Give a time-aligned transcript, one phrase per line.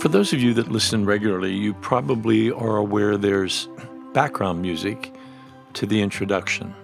[0.00, 3.68] For those of you that listen regularly, you probably are aware there's
[4.14, 5.12] background music
[5.74, 6.74] to the introduction.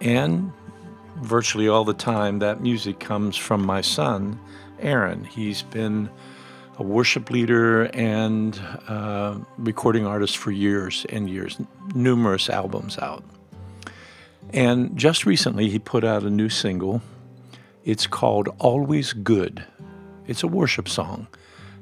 [0.00, 0.50] And
[1.18, 4.40] virtually all the time, that music comes from my son,
[4.80, 5.24] Aaron.
[5.24, 6.08] He's been
[6.78, 8.58] a worship leader and
[8.88, 11.58] uh, recording artist for years and years,
[11.94, 13.24] numerous albums out.
[14.54, 17.02] And just recently, he put out a new single.
[17.84, 19.66] It's called Always Good.
[20.26, 21.26] It's a worship song,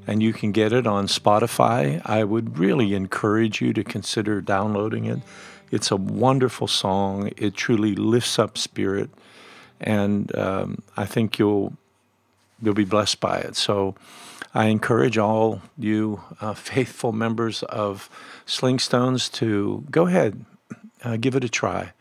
[0.07, 2.01] and you can get it on Spotify.
[2.05, 5.21] I would really encourage you to consider downloading it.
[5.71, 7.31] It's a wonderful song.
[7.37, 9.11] It truly lifts up spirit,
[9.81, 11.75] and um, I think you'll
[12.63, 13.57] you'll be blessed by it.
[13.57, 13.95] So,
[14.55, 18.09] I encourage all you uh, faithful members of
[18.47, 20.45] Slingstones to go ahead,
[21.03, 21.93] uh, give it a try.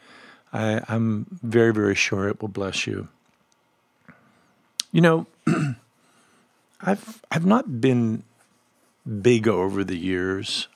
[0.51, 3.07] I, I'm very, very sure it will bless you.
[4.91, 5.25] You know,
[6.85, 8.23] I've I've not been
[9.21, 10.67] big over the years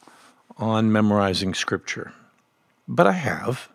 [0.58, 2.13] on memorizing scripture,
[2.88, 3.69] but I have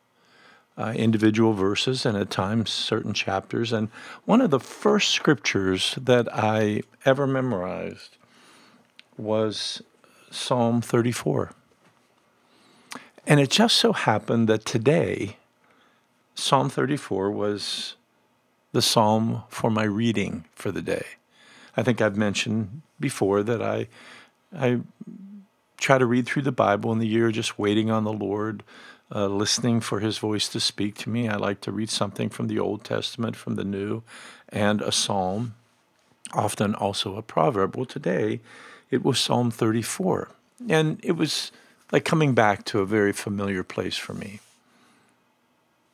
[0.78, 3.70] uh, individual verses and at times certain chapters.
[3.72, 3.90] And
[4.24, 8.16] one of the first scriptures that I ever memorized
[9.18, 9.82] was
[10.30, 11.52] Psalm 34.
[13.26, 15.36] And it just so happened that today,
[16.34, 17.96] Psalm 34 was
[18.72, 21.04] the psalm for my reading for the day.
[21.76, 23.88] I think I've mentioned before that I,
[24.56, 24.80] I
[25.78, 28.62] try to read through the Bible in the year just waiting on the Lord
[29.14, 31.28] uh, listening for his voice to speak to me.
[31.28, 34.02] I like to read something from the Old Testament, from the New,
[34.48, 35.54] and a psalm,
[36.32, 37.76] often also a proverb.
[37.76, 38.40] Well, today
[38.90, 40.30] it was Psalm 34.
[40.68, 41.52] And it was
[41.90, 44.40] like coming back to a very familiar place for me.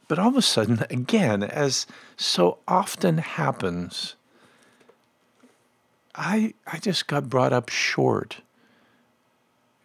[0.07, 4.15] But all of a sudden, again, as so often happens,
[6.19, 8.41] I, I just got brought up short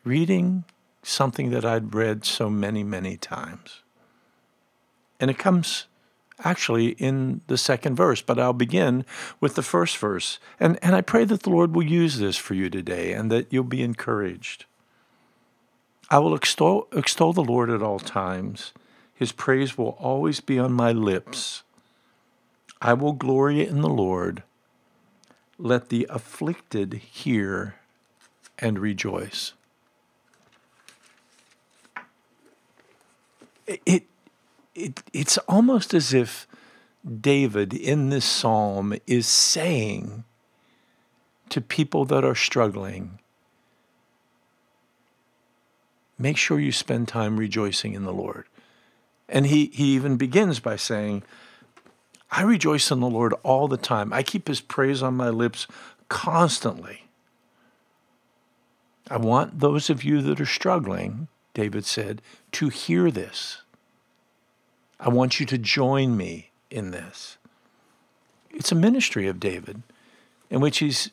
[0.04, 0.64] reading
[1.04, 3.82] something that I'd read so many, many times.
[5.20, 5.86] And it comes
[6.44, 9.06] actually in the second verse, but I'll begin
[9.40, 10.40] with the first verse.
[10.60, 13.54] And, and I pray that the Lord will use this for you today and that
[13.54, 14.66] you'll be encouraged.
[16.10, 18.74] I will extol, extol the Lord at all times.
[19.14, 21.62] His praise will always be on my lips.
[22.82, 24.42] I will glory in the Lord.
[25.58, 27.76] Let the afflicted hear
[28.60, 29.54] and rejoice.
[33.68, 34.04] it,
[34.76, 36.48] it it's almost as if
[37.22, 40.24] David in this psalm is saying
[41.50, 43.20] to people that are struggling,
[46.18, 48.46] make sure you spend time rejoicing in the Lord.
[49.30, 51.24] And he, he even begins by saying,
[52.36, 54.12] I rejoice in the Lord all the time.
[54.12, 55.68] I keep his praise on my lips
[56.10, 57.06] constantly.
[59.10, 62.22] I want those of you that are struggling David said,
[62.54, 63.62] to hear this.
[65.00, 67.38] I want you to join me in this.
[68.52, 69.84] It's a ministry of David
[70.50, 71.12] in which he's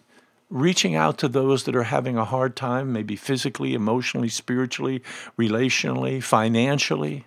[0.49, 5.03] reaching out to those that are having a hard time, maybe physically, emotionally, spiritually,
[5.39, 7.27] relationally, financially,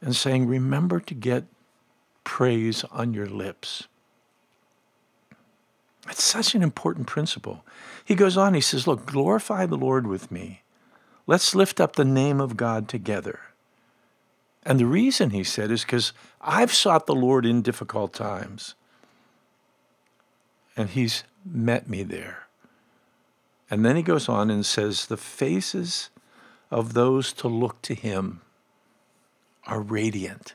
[0.00, 1.44] and saying, Remember to get
[2.24, 3.88] praise on your lips.
[6.08, 7.64] It's such an important principle.
[8.04, 10.62] He goes on, he says, Look, glorify the Lord with me.
[11.26, 13.40] Let's lift up the name of God together.
[14.64, 18.74] And the reason he said is because I've sought the Lord in difficult times.
[20.76, 22.46] And he's met me there.
[23.70, 26.10] And then he goes on and says, The faces
[26.70, 28.40] of those to look to him
[29.66, 30.54] are radiant.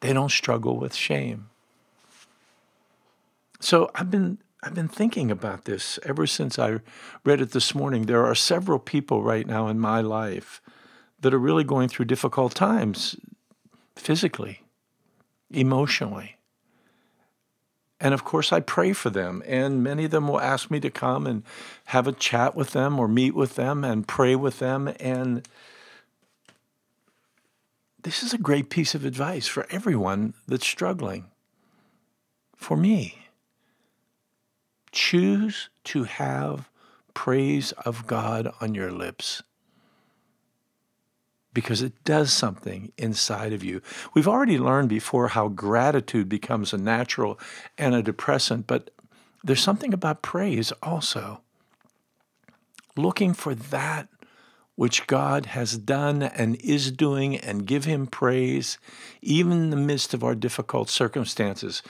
[0.00, 1.50] They don't struggle with shame.
[3.60, 6.80] So I've been I've been thinking about this ever since I
[7.24, 8.02] read it this morning.
[8.02, 10.60] There are several people right now in my life
[11.20, 13.16] that are really going through difficult times
[13.96, 14.62] physically,
[15.50, 16.36] emotionally.
[18.00, 19.42] And of course, I pray for them.
[19.46, 21.42] And many of them will ask me to come and
[21.86, 24.92] have a chat with them or meet with them and pray with them.
[24.98, 25.46] And
[28.02, 31.26] this is a great piece of advice for everyone that's struggling.
[32.56, 33.26] For me.
[34.92, 36.68] Choose to have
[37.14, 39.42] praise of God on your lips
[41.52, 43.82] because it does something inside of you.
[44.14, 47.38] We've already learned before how gratitude becomes a natural
[47.78, 48.90] antidepressant, but
[49.42, 51.40] there's something about praise also.
[52.96, 54.08] Looking for that
[54.80, 58.78] which God has done and is doing and give Him praise,
[59.20, 61.82] even in the midst of our difficult circumstances.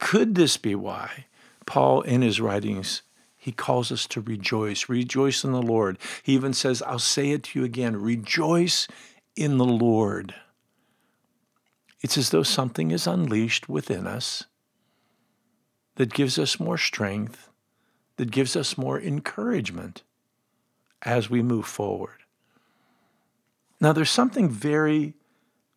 [0.00, 1.26] Could this be why
[1.64, 3.02] Paul, in his writings,
[3.36, 4.88] he calls us to rejoice.
[4.88, 5.96] Rejoice in the Lord.
[6.24, 8.88] He even says, I'll say it to you again rejoice
[9.36, 10.34] in the Lord.
[12.00, 14.42] It's as though something is unleashed within us
[15.94, 17.48] that gives us more strength,
[18.16, 20.02] that gives us more encouragement
[21.02, 22.23] as we move forward.
[23.84, 25.12] Now, there's something very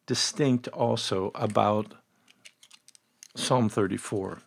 [0.05, 1.95] distinct also about
[3.35, 4.37] Psalm 34.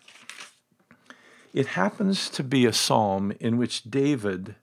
[1.52, 4.54] It happens to be a psalm in which David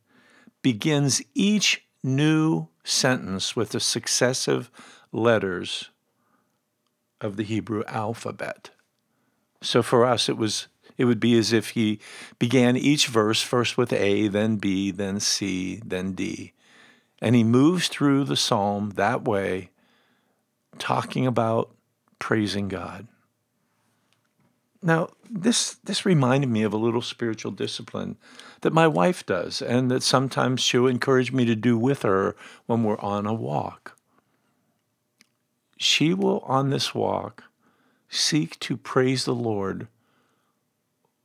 [0.64, 4.72] begins each new sentence with the successive
[5.12, 5.92] letters
[7.22, 8.72] of the Hebrew alphabet.
[9.62, 12.00] So for us, it was it would be as if he
[12.40, 16.54] began each verse first with A, then B, then C, then D.
[17.22, 19.72] And he moves through the psalm that way,
[20.78, 21.76] talking about
[22.20, 23.08] praising God.
[24.82, 28.18] Now, this this reminded me of a little spiritual discipline
[28.62, 32.36] that my wife does and that sometimes she'll encourage me to do with her
[32.68, 33.98] when we're on a walk.
[35.78, 37.44] She will on this walk
[38.10, 39.88] seek to praise the Lord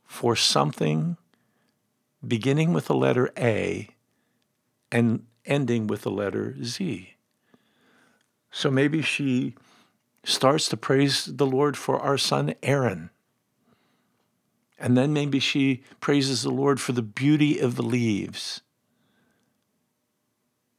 [0.05, 1.17] for something
[2.27, 3.89] beginning with the letter A
[4.91, 7.15] and ending with the letter Z.
[8.51, 9.55] So maybe she
[10.25, 13.11] starts to praise the Lord for our son Aaron
[14.83, 18.63] and then maybe she praises the Lord for the beauty of the leaves.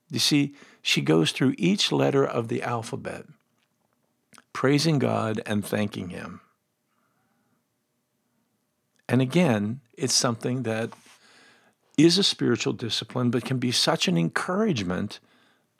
[0.10, 3.26] You see, she goes through each letter of the alphabet,
[4.52, 6.42] praising God and thanking Him.
[9.08, 10.92] And again, it's something that
[11.98, 15.20] is a spiritual discipline, but can be such an encouragement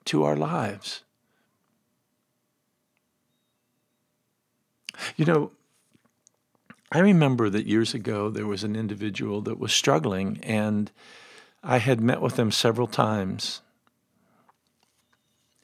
[0.04, 1.02] to our lives.
[5.16, 5.50] You know,
[6.92, 10.90] I remember that years ago there was an individual that was struggling, and
[11.62, 13.60] I had met with them several times.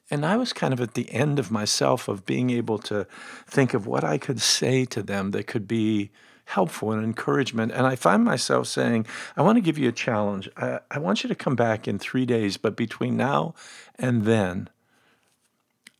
[0.09, 3.07] And I was kind of at the end of myself of being able to
[3.47, 6.11] think of what I could say to them that could be
[6.45, 7.71] helpful and encouragement.
[7.71, 9.05] And I find myself saying,
[9.37, 10.49] I want to give you a challenge.
[10.57, 13.53] I, I want you to come back in three days, but between now
[13.97, 14.69] and then,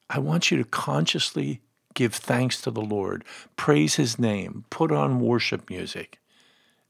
[0.09, 1.61] I want you to consciously
[1.93, 3.23] give thanks to the Lord,
[3.55, 6.19] praise his name, put on worship music,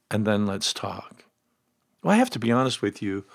[0.10, 1.26] and then let's talk.
[2.04, 3.26] Well, I have to be honest with you.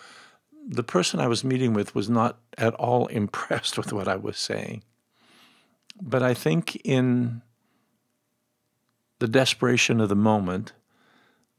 [0.69, 4.39] The person I was meeting with was not at all impressed with what I was
[4.39, 4.83] saying.
[6.01, 7.43] But I think in
[9.19, 10.73] the desperation of the moment,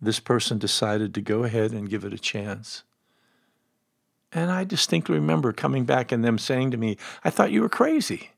[0.02, 2.84] this person decided to go ahead and give it a chance.
[4.32, 7.70] And I distinctly remember coming back and them saying to me, I thought you were
[7.70, 8.32] crazy.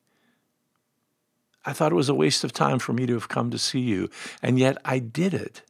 [1.65, 3.81] I thought it was a waste of time for me to have come to see
[3.81, 4.09] you.
[4.41, 5.63] And yet I did it.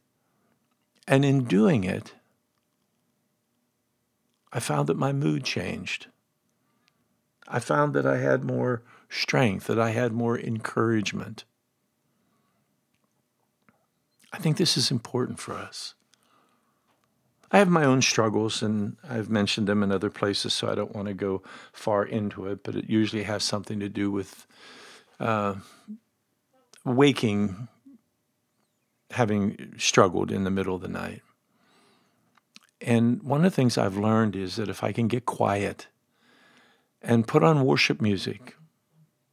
[1.08, 2.14] And in doing it,
[4.52, 6.06] I found that my mood changed.
[7.48, 11.44] I found that I had more strength, that I had more encouragement.
[14.32, 15.94] I think this is important for us.
[17.52, 20.94] I have my own struggles, and I've mentioned them in other places, so I don't
[20.94, 21.42] want to go
[21.72, 24.46] far into it, but it usually has something to do with
[25.18, 25.54] uh,
[26.84, 27.68] waking,
[29.10, 31.22] having struggled in the middle of the night.
[32.80, 35.88] And one of the things I've learned is that if I can get quiet
[37.02, 38.54] and put on worship music,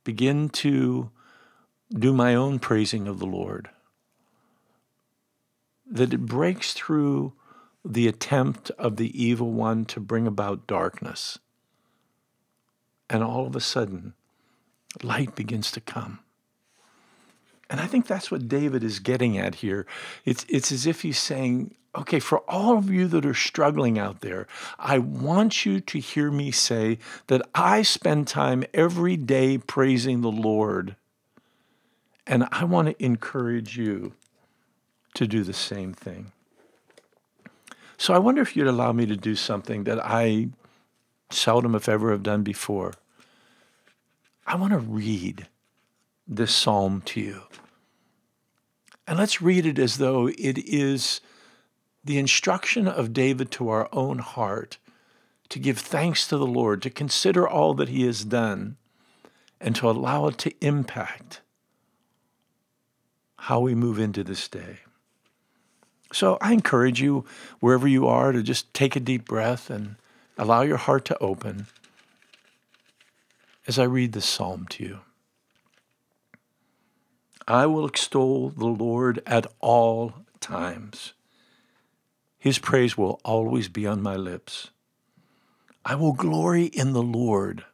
[0.04, 1.12] begin to
[1.94, 3.70] do my own praising of the Lord,
[5.90, 7.34] that it breaks through
[7.84, 11.40] the attempt of the evil one to bring about darkness.
[13.10, 14.14] And all of a sudden,
[15.02, 16.20] light begins to come.
[17.70, 19.86] And I think that's what David is getting at here.
[20.26, 24.22] It's, it's as if he's saying, okay, for all of you that are struggling out
[24.22, 24.48] there,
[24.80, 30.32] I want you to hear me say that I spend time every day praising the
[30.32, 30.96] Lord.
[32.26, 34.14] And I want to encourage you
[35.18, 36.32] to do the same thing.
[37.98, 40.50] So I wonder if you'd allow me to do something that I
[41.32, 42.94] seldom, if ever, have done before.
[44.46, 45.48] I want to read
[46.28, 47.42] this psalm to you.
[49.08, 51.22] And let's read it as though it is
[52.04, 54.78] the instruction of David to our own heart
[55.50, 58.78] to give thanks to the Lord, to consider all that he has done,
[59.60, 61.42] and to allow it to impact
[63.38, 64.80] how we move into this day.
[66.14, 67.26] So I encourage you,
[67.60, 69.96] wherever you are, to just take a deep breath and
[70.38, 71.68] allow your heart to open
[73.68, 75.00] as I read this psalm to you.
[77.48, 81.14] I will extol the Lord at all times.
[82.38, 84.70] His praise will always be on my lips.
[85.86, 87.66] I will glory in the Lord.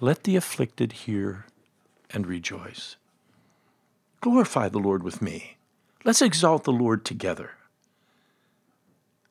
[0.00, 1.46] Let the afflicted hear
[2.10, 2.96] and rejoice.
[4.20, 5.56] Glorify the Lord with me.
[6.04, 7.52] Let's exalt the Lord together.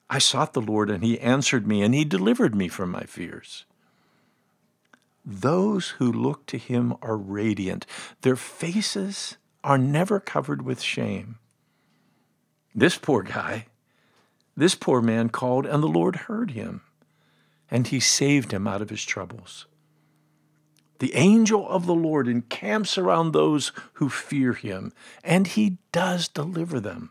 [0.09, 3.65] I sought the Lord, and he answered me, and he delivered me from my fears.
[5.25, 7.85] Those who look to him are radiant,
[8.21, 11.37] their faces are never covered with shame.
[12.73, 13.67] This poor guy,
[14.55, 16.81] this poor man called, and the Lord heard him,
[17.69, 19.65] and he saved him out of his troubles.
[21.01, 24.93] The angel of the Lord encamps around those who fear him,
[25.23, 27.09] and he does deliver them.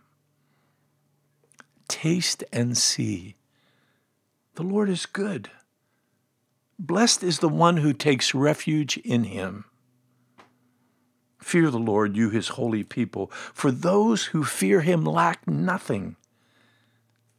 [1.89, 3.35] Taste and see.
[4.55, 5.51] The Lord is good.
[6.79, 9.65] Blessed is the one who takes refuge in him.
[11.41, 16.15] Fear the Lord, you his holy people, for those who fear him lack nothing.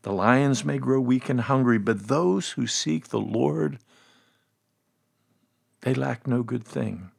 [0.01, 3.79] The lions may grow weak and hungry, but those who seek the Lord,
[5.81, 7.11] they lack no good thing.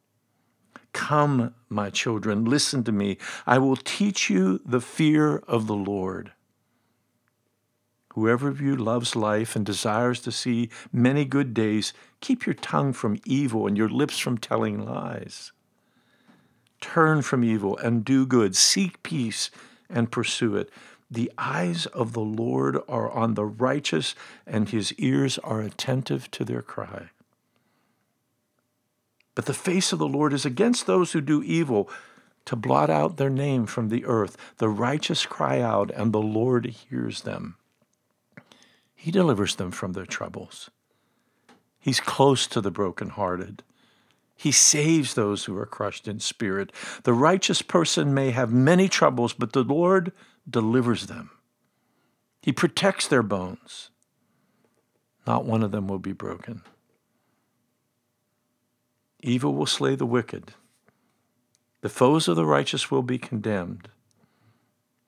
[0.92, 3.18] Come, my children, listen to me.
[3.46, 6.32] I will teach you the fear of the Lord.
[8.14, 12.92] Whoever of you loves life and desires to see many good days, keep your tongue
[12.92, 15.52] from evil and your lips from telling lies.
[16.82, 18.54] Turn from evil and do good.
[18.54, 19.50] Seek peace
[19.88, 20.68] and pursue it.
[21.10, 24.14] The eyes of the Lord are on the righteous,
[24.46, 27.10] and his ears are attentive to their cry.
[29.34, 31.88] But the face of the Lord is against those who do evil,
[32.44, 34.36] to blot out their name from the earth.
[34.58, 37.56] The righteous cry out, and the Lord hears them.
[38.94, 40.70] He delivers them from their troubles.
[41.78, 43.62] He's close to the brokenhearted.
[44.36, 46.72] He saves those who are crushed in spirit.
[47.04, 50.12] The righteous person may have many troubles, but the Lord
[50.48, 51.30] delivers them.
[52.40, 53.90] He protects their bones.
[55.26, 56.62] Not one of them will be broken.
[59.22, 60.52] Evil will slay the wicked.
[61.80, 63.88] The foes of the righteous will be condemned,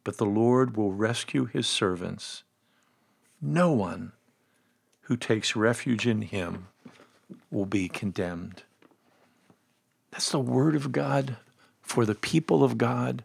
[0.05, 2.45] but the Lord will rescue his servants.
[3.41, 4.13] No one
[5.03, 6.69] who takes refuge in him
[7.51, 8.63] will be condemned.
[10.11, 11.37] That's the word of God
[11.83, 13.25] for the people of God.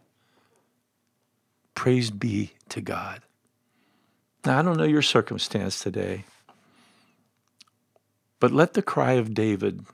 [1.74, 3.22] Praise be to God.
[4.44, 6.24] Now, I don't know your circumstance today,
[8.38, 9.84] but let the cry of David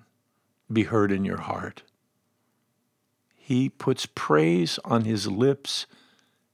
[0.73, 1.82] be heard in your heart.
[3.35, 5.87] He puts praise on his lips,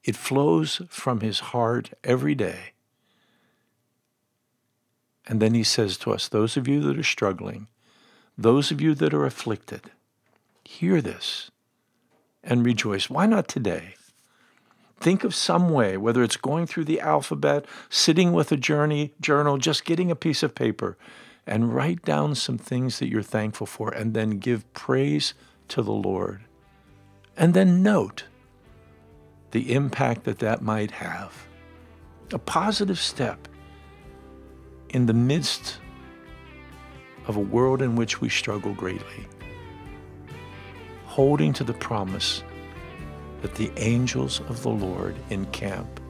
[0.04, 2.72] it flows from his heart every day.
[5.26, 7.68] And then he says to us, Those of you that are struggling,
[8.36, 9.90] those of you that are afflicted,
[10.64, 11.50] hear this
[12.42, 13.08] and rejoice.
[13.08, 13.94] Why not today?
[14.98, 19.58] Think of some way, whether it's going through the alphabet, sitting with a journey journal,
[19.58, 20.96] just getting a piece of paper,
[21.46, 25.34] and write down some things that you're thankful for, and then give praise
[25.68, 26.42] to the Lord.
[27.36, 28.24] And then note
[29.50, 31.46] the impact that that might have.
[32.32, 33.48] A positive step
[34.88, 35.78] in the midst
[37.26, 39.26] of a world in which we struggle greatly
[41.12, 42.42] holding to the promise
[43.42, 46.00] that the angels of the Lord encamp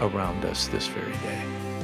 [0.00, 1.83] around us this very day.